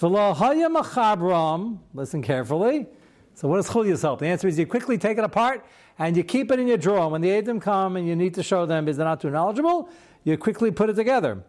[0.00, 2.86] V'lohaya machabram, listen carefully.
[3.34, 4.20] So what does chulyus help?
[4.20, 5.64] The answer is you quickly take it apart
[5.98, 7.08] and you keep it in your drawer.
[7.10, 9.90] When the Adam come and you need to show them is they're not too knowledgeable,
[10.26, 11.42] you quickly put it together.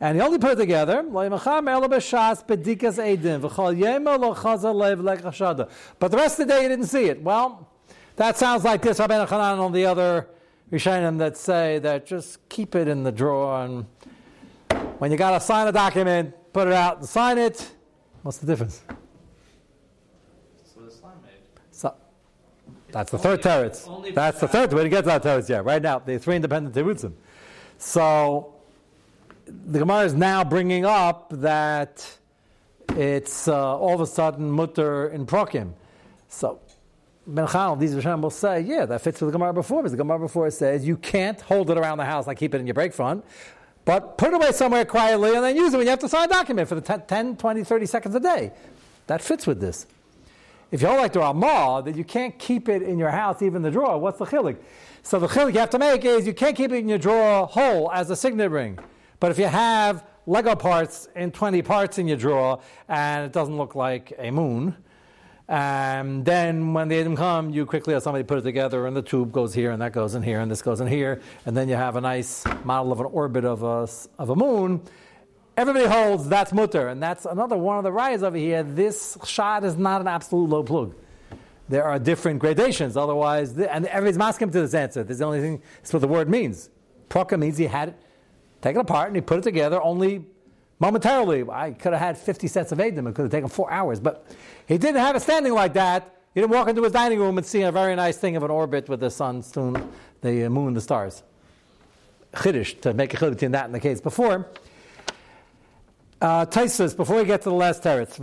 [0.00, 1.02] And he only put it together.
[1.04, 1.38] But
[6.10, 7.22] the rest of the day he didn't see it.
[7.22, 7.68] Well,
[8.16, 10.26] that sounds like this Rabbeinu Chanan on the other
[10.72, 13.86] Rishonim that say that just keep it in the drawer and
[14.98, 17.70] when you got to sign a document, put it out and sign it.
[18.22, 18.82] What's the difference?
[20.64, 21.92] So the slime made.
[22.90, 24.14] That's the third teretz.
[24.14, 25.48] That's the third way to get to that teretz.
[25.48, 27.12] Yeah, right now the three independent terutzim.
[27.80, 28.52] So
[29.46, 32.06] the Gemara is now bringing up that
[32.90, 35.72] it's uh, all of a sudden mutter in prokim.
[36.28, 36.60] So
[37.26, 39.98] Ben Chal, these Rishonim will say, yeah, that fits with the Gemara before, because the
[39.98, 42.74] Gemara before says you can't hold it around the house like keep it in your
[42.74, 43.24] break front,
[43.86, 46.26] but put it away somewhere quietly and then use it when you have to sign
[46.26, 48.52] a document for the 10, 10 20, 30 seconds a day.
[49.06, 49.86] That fits with this.
[50.70, 53.62] If you hold like the Ramah, that you can't keep it in your house, even
[53.62, 54.56] the drawer, what's the chilik?
[55.02, 57.46] So the chilik you have to make is you can't keep it in your drawer
[57.46, 58.78] whole as a signet ring.
[59.18, 63.56] But if you have Lego parts in 20 parts in your drawer and it doesn't
[63.56, 64.76] look like a moon,
[65.48, 69.02] um, then when the Adam come, you quickly have somebody put it together, and the
[69.02, 71.68] tube goes here, and that goes in here, and this goes in here, and then
[71.68, 73.88] you have a nice model of an orbit of a,
[74.22, 74.80] of a moon.
[75.60, 78.62] Everybody holds that's mutter, and that's another one of the riots over here.
[78.62, 80.94] This shot is not an absolute low plug.
[81.68, 85.02] There are different gradations, otherwise, and everybody's masking to this answer.
[85.02, 86.70] This is the only thing, that's what the word means.
[87.10, 87.94] Proka means he had it
[88.62, 90.24] take it apart and he put it together only
[90.78, 91.44] momentarily.
[91.50, 93.06] I could have had 50 sets of Adam.
[93.06, 94.00] It could have taken four hours.
[94.00, 94.26] But
[94.66, 96.22] he didn't have it standing like that.
[96.32, 98.50] He didn't walk into his dining room and see a very nice thing of an
[98.50, 99.44] orbit with the sun,
[100.22, 101.22] the uh, moon, the stars.
[102.32, 104.48] Chiddush, to make a chiddush between that and the case before.
[106.20, 108.20] Uh, Taisus, before we get to the last teretz.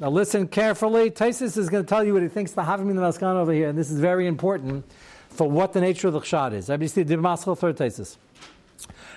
[0.00, 1.10] Now listen carefully.
[1.10, 3.52] Taisus is going to tell you what he thinks the Havim in the Maskan over
[3.52, 4.90] here, and this is very important
[5.28, 6.70] for what the nature of the chshad is.
[6.70, 8.16] Everybody see the Maschal third tesis.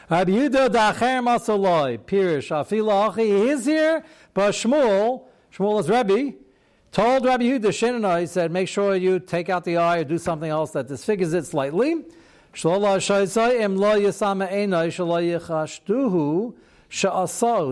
[0.10, 3.25] Rabbi Yehuda dacher masoloi pirish afila achi.
[3.25, 4.03] He is here,
[4.34, 5.23] but Shmuel,
[5.56, 6.36] Shmuel is Rebbe,
[6.91, 10.17] told Rabbi Yehuda Shenanai, he said, make sure you take out the eye or do
[10.17, 12.03] something else that disfigures it slightly.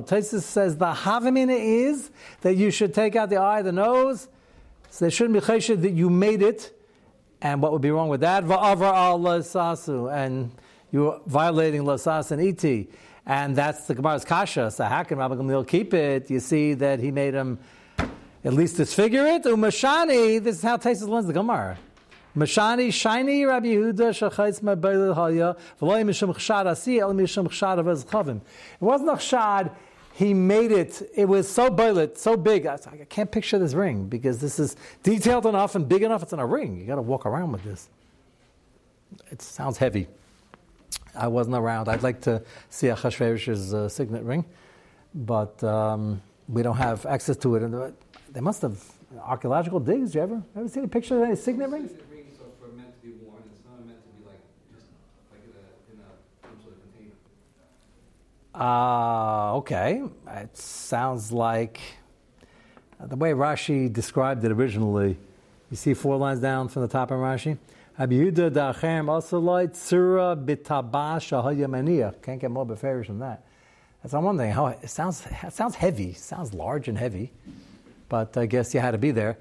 [0.02, 4.28] Taisus says the havamina is that you should take out the eye, the nose.
[4.90, 6.78] So there shouldn't be chesed that you made it.
[7.42, 8.44] And what would be wrong with that?
[8.44, 8.52] And
[10.92, 12.90] you're violating lasas and iti.
[13.26, 14.72] And that's the Gemara's kasha.
[14.72, 16.32] So how can Rabbi Gamliel keep it?
[16.32, 17.60] You see that he made him
[18.44, 19.44] at least disfigure it.
[19.44, 21.78] Umashani, this is how Taisus learns the Gemara.
[22.36, 28.38] Mashani shiny Rabbi Yehuda ma'beil haya v'loy mishum chshad asi el mishum chshad.
[28.38, 28.42] It
[28.80, 29.72] wasn't a chshad.
[30.14, 31.02] He made it.
[31.16, 32.66] It was so boilet, so big.
[32.66, 36.22] I, I can't picture this ring because this is detailed enough and big enough.
[36.22, 36.78] It's in a ring.
[36.78, 37.90] You got to walk around with this.
[39.32, 40.08] It sounds heavy.
[41.16, 41.90] I wasn't around.
[41.90, 44.46] I'd like to see Achashverosh's uh, signet ring,
[45.14, 47.64] but um, we don't have access to it.
[47.64, 47.92] And uh,
[48.32, 48.82] they must have
[49.22, 50.16] archaeological digs.
[50.16, 51.92] You ever ever seen a picture of any signet rings?
[51.92, 53.44] Signet rings are meant to be worn.
[53.54, 54.40] It's not meant to be like
[54.74, 54.86] just
[55.32, 57.16] like in a, in a some sort of container.
[58.62, 60.04] Uh, okay.
[60.28, 61.82] It sounds like
[63.00, 65.18] uh, the way Rashi described it originally.
[65.72, 67.58] You see four lines down from the top of Rashi?
[67.98, 72.22] Abiyuda da'achem asalai tzura bitabash ahayamaniya.
[72.22, 73.44] Can't get more beferish than that.
[74.04, 75.26] That's I'm wondering how it sounds.
[75.26, 76.10] It sounds heavy.
[76.10, 77.32] It sounds large and heavy,
[78.10, 79.40] but I guess you had to be there.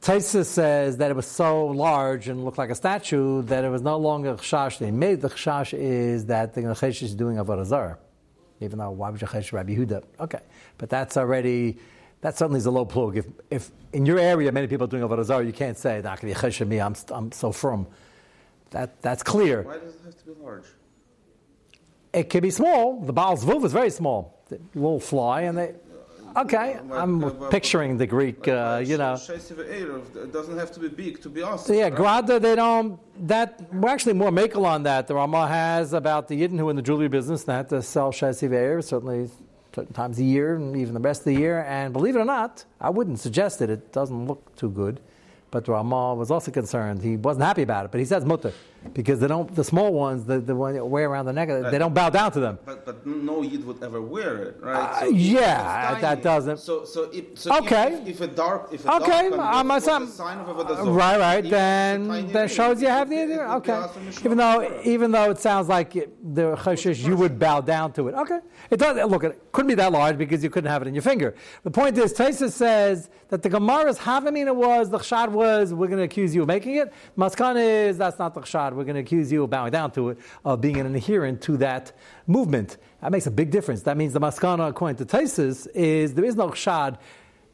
[0.00, 3.82] Taisus says that it was so large and looked like a statue that it was
[3.82, 4.78] no longer chashash.
[4.78, 7.98] They made the chashash is that the cheshish is doing avodah zarah.
[8.62, 10.04] Even though why would you chesh Rabbi Huda?
[10.20, 10.40] Okay,
[10.78, 11.78] but that's already
[12.22, 13.16] that certainly is a low plug.
[13.16, 16.20] If, if in your area many people are doing avodah zarah, you can't say that
[16.20, 16.80] can be chesh me.
[16.80, 17.86] I'm I'm so firm.
[18.70, 19.62] That that's clear.
[19.62, 20.64] Why does it have to be large?
[22.12, 23.00] It can be small.
[23.00, 24.42] The Baal Zevuv is very small.
[24.48, 25.74] The little fly, and they.
[26.34, 29.14] Okay, I'm picturing the Greek, uh, you know.
[29.14, 31.74] It doesn't have to be big to be awesome.
[31.74, 31.94] Yeah, right?
[31.94, 32.98] Grada, they don't.
[33.28, 35.06] That we're actually more makel on that.
[35.06, 38.82] The Rama has about the Yidden who in the jewelry business that to sell Shesiv
[38.82, 39.30] certainly
[39.74, 41.64] certain times a year and even the rest of the year.
[41.68, 43.68] And believe it or not, I wouldn't suggest it.
[43.68, 45.00] It doesn't look too good.
[45.50, 47.02] But Rama was also concerned.
[47.02, 48.52] He wasn't happy about it, but he says mutter
[48.94, 49.54] because they don't.
[49.54, 52.32] The small ones, the the one that wear around the neck, they don't bow down
[52.32, 52.58] to them.
[52.64, 55.02] But but no Yid would ever wear it, right?
[55.02, 57.94] Uh, if yeah, that doesn't- So so if so Okay.
[58.02, 61.18] if, if a dark if a Okay, dark I'm- a sign of a Avodah Right,
[61.18, 61.44] right.
[61.44, 63.44] even if it's a Then that shows you have the idea.
[63.44, 63.88] it would be Okay.
[64.24, 68.08] Even though, even though it sounds like it, the choshesh, you would bow down to
[68.08, 68.14] it.
[68.14, 68.40] Okay.
[68.70, 68.96] It does.
[69.10, 71.34] Look, it couldn't be that large because you couldn't have it in your finger.
[71.62, 75.98] The point is, Taisa says that the Gemara's havamina was the chshad was we're going
[75.98, 76.92] to accuse you of making it.
[77.16, 78.71] Maskan is that's not the chshad.
[78.74, 81.56] We're going to accuse you of bowing down to it, of being an adherent to
[81.58, 81.92] that
[82.26, 82.76] movement.
[83.00, 83.82] That makes a big difference.
[83.82, 86.98] That means the maskana, according to Taisus, is there is no chshad.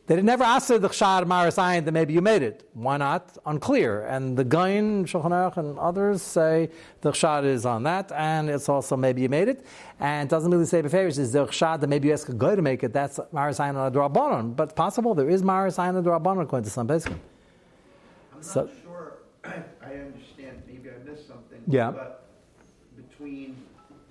[0.06, 2.66] They did never ask the chshad maris ayin that maybe you made it.
[2.72, 3.36] Why not?
[3.44, 4.06] Unclear.
[4.06, 6.70] And the Gain, Shulchan Aruch, and others say
[7.02, 9.66] the chshad is on that, and it's also maybe you made it.
[10.00, 12.54] And it doesn't really say beferish is the chshad that maybe you ask a guy
[12.56, 12.94] to make it.
[12.94, 14.56] That's maris ayin on a drabanon.
[14.56, 17.18] But possible there is maris ayin on a drabanon according to some Pesachim.
[18.34, 19.12] I'm So- not sure,
[19.44, 21.57] I understand, maybe I missed something.
[21.68, 21.90] Yeah.
[21.90, 22.24] But
[22.96, 23.56] between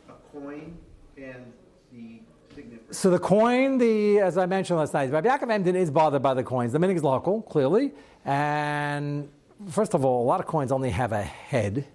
[0.08, 0.78] a coin
[1.18, 1.52] and
[1.92, 2.20] the
[2.56, 2.80] ring.
[2.92, 6.34] So the coin, the as I mentioned last night, Rabbi Yaakov Emden is bothered by
[6.34, 6.72] the coins.
[6.72, 7.92] The minig is local, clearly,
[8.26, 9.30] and
[9.70, 11.86] first of all, a lot of coins only have a head.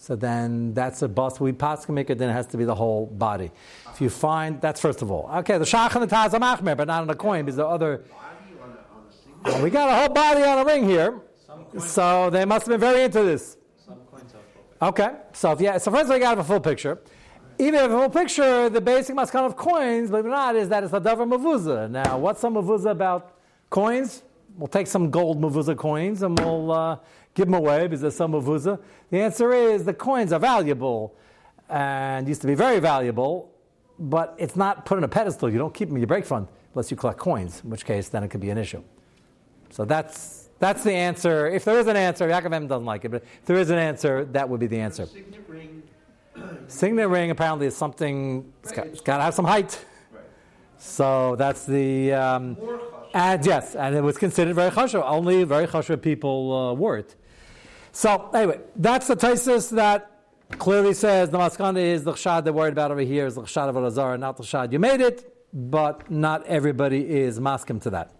[0.00, 1.40] So then that's a bust.
[1.40, 3.50] We can make it, then it has to be the whole body.
[3.92, 5.28] If you find that's first of all.
[5.38, 7.98] Okay, the shach and the taz are but not on the coin because the other.
[7.98, 8.06] Body
[8.62, 11.20] on a, on a we got a whole body on a ring here,
[11.78, 13.56] so they must have been very into this.
[13.84, 16.60] some coins have full Okay, so if yeah, so first we got have a full
[16.60, 17.00] picture.
[17.58, 20.68] Even if a full picture, the basic maskan of coins, believe it or not, is
[20.68, 21.90] that it's a davar mavuza.
[21.90, 23.38] Now, what's some mavuza about
[23.70, 24.22] coins?
[24.56, 26.98] We'll take some gold mavuza coins and we'll uh,
[27.34, 28.78] give them away because there's some mavuza.
[29.10, 31.16] The answer is the coins are valuable
[31.68, 33.50] and used to be very valuable,
[33.98, 35.50] but it's not put on a pedestal.
[35.50, 38.08] You don't keep them in your break fund unless you collect coins, in which case
[38.08, 38.84] then it could be an issue.
[39.70, 41.46] So that's that's the answer.
[41.48, 43.78] If there is an answer, Yaakov Emden doesn't like it, but if there is an
[43.78, 45.06] answer, that would be the answer.
[45.06, 45.82] Signet ring,
[46.68, 48.52] Signet ring apparently is something.
[48.62, 49.84] It's got, it's got to have some height.
[50.12, 50.24] right,
[50.78, 52.12] So that's the.
[52.12, 52.56] Um,
[53.14, 55.02] and yes, and it was considered very chashuv.
[55.04, 57.14] Only very chashuv people uh, wore it.
[57.92, 60.10] So anyway, that's the thesis that
[60.58, 63.68] clearly says the maskana is the chshad they're worried about over here is the chshad
[63.68, 68.12] of Elazar, not the chshad you made it, but not everybody is maskim to that.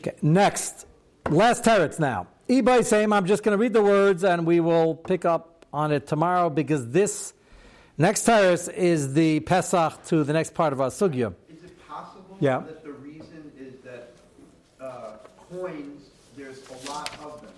[0.00, 0.86] Okay, next,
[1.28, 2.26] last teretz now.
[2.48, 3.12] Ebay same.
[3.12, 6.50] I'm just going to read the words and we will pick up on it tomorrow
[6.50, 7.34] because this
[8.00, 11.34] Next terrace is the Pesach to the next part of our sugya.
[11.50, 12.60] Is it possible Yeah.
[12.60, 14.12] that the reason is that
[14.80, 15.16] uh,
[15.50, 17.52] coins, there's a lot of them?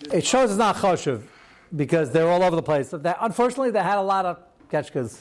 [0.00, 1.22] There's It shows it's not choshev
[1.76, 2.88] because they're all over the place.
[2.88, 5.20] That, unfortunately, they had a lot of ketchkas.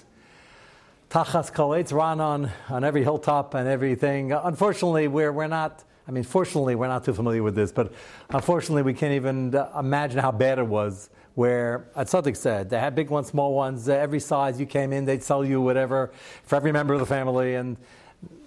[1.12, 4.32] Tachas koletz ran on, on every hilltop and everything.
[4.32, 7.91] Unfortunately, we're, we're not, I mean, fortunately, we're not too familiar with this, but
[8.30, 11.10] unfortunately, we can't even uh, imagine how bad it was.
[11.34, 14.94] Where at Sadiq said they had big ones, small ones, uh, every size you came
[14.94, 16.12] in, they'd sell you whatever
[16.44, 17.56] for every member of the family.
[17.56, 17.76] And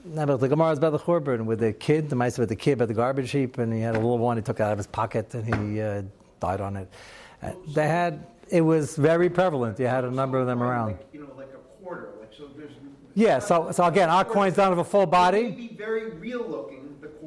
[0.06, 2.56] now, but the Gemara is about the Churban with the kid, the mice with the
[2.56, 4.78] kid by the garbage heap, and he had a little one he took out of
[4.78, 6.02] his pocket and he uh,
[6.40, 6.88] died on it.
[7.42, 9.78] Uh, they had, it was very prevalent.
[9.78, 10.92] You had a number of them around.
[10.92, 12.72] Like, you know, like a quarter, like, so there's.
[13.14, 15.50] Yeah, so, so again, our coins don't have a full It may body.
[15.50, 16.77] be very real looking,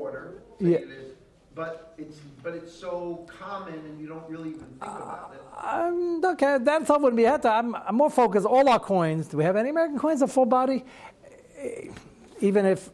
[0.02, 0.78] quarter, Yeah.
[0.78, 1.12] it is,
[1.54, 5.42] but it's, but it's so common and you don't really even think about it.
[5.64, 7.46] Um, okay, that stuff wouldn't be heta.
[7.60, 8.46] I'm, I'm more focused.
[8.48, 9.28] All our coins.
[9.28, 10.84] Do we have any American coins of full body?
[11.58, 11.90] Eh,
[12.40, 12.90] Even if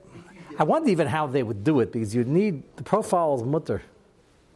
[0.60, 3.82] I wonder even how they would do it because you'd need the profiles mutter.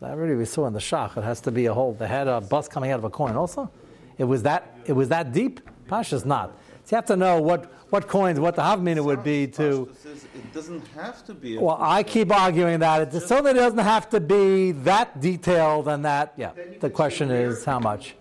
[0.01, 1.15] That really we saw in the shach.
[1.15, 1.93] It has to be a whole.
[1.93, 3.35] They had a bus coming out of a coin.
[3.35, 3.69] Also,
[4.17, 4.61] it was that.
[4.85, 5.61] It was that deep.
[5.87, 6.47] Pasha's not.
[6.83, 9.89] So you have to know what what coins, what the havmina would be to.
[10.05, 11.57] It doesn't have to be.
[11.57, 16.05] a Well, I keep arguing that it certainly doesn't have to be that detailed and
[16.05, 16.33] that.
[16.37, 18.15] Yeah, the question is how much.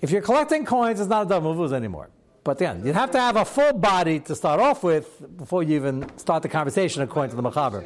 [0.00, 2.08] If you're collecting coins, it's not a double muvuz anymore.
[2.44, 5.74] But again, you'd have to have a full body to start off with before you
[5.74, 7.84] even start the conversation according to the machaber.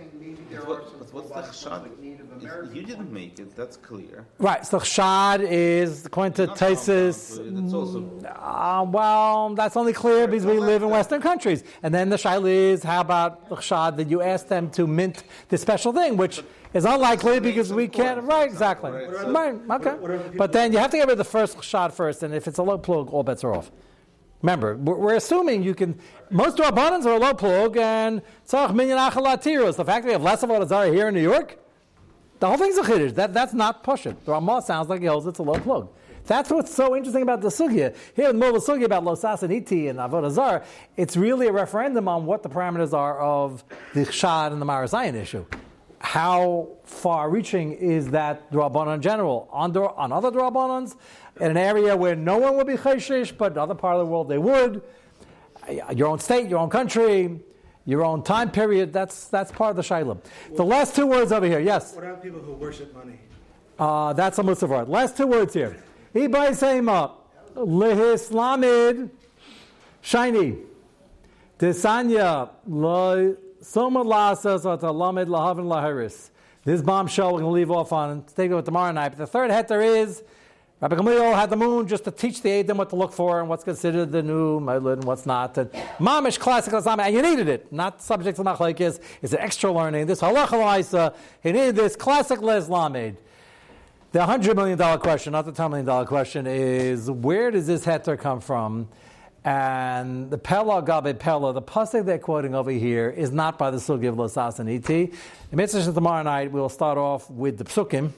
[1.13, 1.83] Saying Maybe there But are what- some but what's the full-body chshad?
[1.83, 2.77] like Native If American.
[2.77, 3.57] You didn't make it.
[3.57, 4.27] That's clear.
[4.39, 4.67] Right.
[4.67, 7.37] So chshad is according to Not Taisus.
[7.37, 11.65] compound, but It's also Uh, well, that's only clear because we live in Western countries.
[11.83, 15.25] And then the shaila is, how about the chshad that you ask them to mint
[15.49, 16.43] this special thing, which
[16.75, 18.23] is unlikely because we can't.
[18.25, 18.91] Right, exactly.
[18.91, 19.09] Right.
[19.29, 19.95] Right, okay.
[19.95, 21.93] what are the people- But then you have to get rid of the first chshad
[21.93, 23.71] first, and if it's a lo plug, all bets are off.
[24.43, 25.99] Remember, we're assuming you can.
[26.31, 29.77] Most abundance are a lo plug, and tzarich minyan achalatiros.
[29.77, 31.59] The fact that we have less of Zara here in New York,
[32.41, 33.15] the whole thing's a chiddush.
[33.15, 34.17] That, that's not pushing.
[34.25, 35.91] The Ramah sounds like he holds it's a lo plug.
[36.25, 37.95] That's what's so interesting about the sugya.
[38.15, 40.65] Here in the middle of the sugya about Losas and Iti and Avodah Zarah,
[40.97, 44.93] it's really a referendum on what the parameters are of the Chshad and the maras
[44.93, 45.45] ayin issue.
[45.99, 49.49] How far-reaching is that Drabanan in general?
[49.53, 50.97] On, on other Drabanans,
[51.43, 54.13] in an area where no one would be Chayshish, but in other part of the
[54.13, 54.81] world they would.
[55.93, 57.41] Your own state, your own country,
[57.85, 60.19] your own time period, that's, that's part of the shaila.
[60.55, 61.97] The last two words over here, yes.
[61.97, 63.19] What about people who worship money?
[63.77, 64.87] Uh, that's a Musafar.
[64.89, 65.83] Last two words here.
[66.15, 67.11] Ibay Seima,
[67.57, 69.11] Lehislamid,
[70.01, 70.59] Shiny,
[71.59, 76.31] Desanya, Lo Soma Lasas, or Lahavin Laharis.
[76.65, 79.09] This bombshell we're going to leave off on and take it with tomorrow night.
[79.09, 80.23] But the third heter is
[80.83, 83.49] Rabbi Gamliel had the moon just to teach the Adam what to look for and
[83.49, 85.57] what's considered the new Mailid and what's not.
[85.57, 89.01] And Mamish classical Islam, and you needed it, not subject to Machlaikis.
[89.23, 90.07] It's an extra learning.
[90.07, 93.17] This halacha he needed this classical Islam aid.
[94.11, 98.41] The $100 million question, not the $10 million question, is where does this heter come
[98.41, 98.89] from?
[99.45, 103.79] And the Pella Gabe Pella, the pasuk they're quoting over here, is not by the
[103.79, 105.13] Sugi of Losas and Iti.
[105.53, 108.11] In Mitzvah tomorrow night, we'll start off with the psukim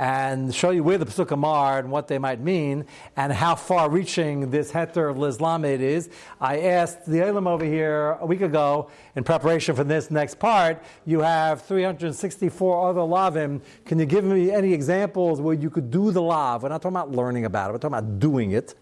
[0.00, 2.86] and show you where the psukim are and what they might mean
[3.18, 6.08] and how far-reaching this heter of Lislamed is.
[6.40, 10.82] I asked the Elam over here a week ago in preparation for this next part.
[11.04, 13.60] You have 364 other lavim.
[13.84, 16.62] Can you give me any examples where you could do the lav?
[16.62, 17.72] We're not talking about learning about it.
[17.74, 18.74] We're talking about doing it.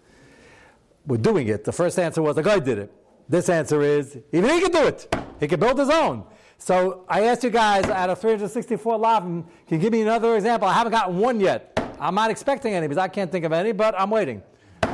[1.05, 1.65] We're doing it.
[1.65, 2.93] The first answer was the guy did it.
[3.29, 5.13] This answer is even he could do it.
[5.41, 6.27] He could build his own.
[6.59, 10.69] So I asked you guys out of 364 lavim, can you give me another example?
[10.69, 11.73] I haven't gotten one yet.
[12.01, 14.43] I'm not expecting any because I can't think of any, but I'm waiting.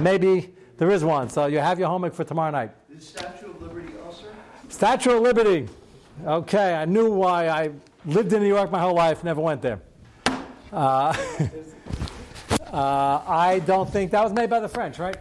[0.00, 1.28] Maybe there is one.
[1.28, 2.70] So you have your homework for tomorrow night.
[2.88, 4.26] The Statue of Liberty also?
[4.68, 5.68] Statue of Liberty.
[6.24, 7.70] Okay, I knew why I
[8.06, 9.80] lived in New York my whole life, never went there.
[10.72, 10.72] Uh,
[12.72, 15.16] uh, I don't think that was made by the French, right?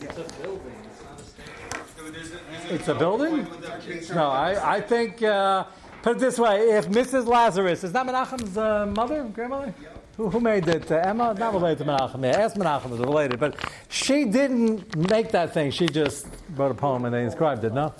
[0.00, 1.84] It's a building, it's not a statue.
[2.70, 3.46] It's a building?
[4.14, 5.64] No, I, I think, uh,
[6.02, 7.26] put it this way if Mrs.
[7.26, 9.74] Lazarus, is that Menachem's uh, mother, grandmother?
[10.16, 10.90] Who, who made it?
[10.90, 11.34] Uh, Emma?
[11.34, 12.22] Not related to Menachem.
[12.22, 13.40] Yeah, ask Menachem is related.
[13.40, 13.56] But
[13.88, 15.70] she didn't make that thing.
[15.72, 17.92] She just wrote a poem and they inscribed it, no?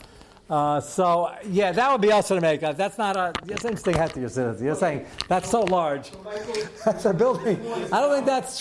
[0.49, 2.63] Uh, so, yeah, that would be also to make.
[2.63, 3.33] Uh, that's not a.
[3.45, 3.95] That's interesting.
[3.95, 4.21] Hat to.
[4.21, 6.11] You're saying that's so large.
[6.85, 7.59] that's a building.
[7.91, 8.53] I don't think that's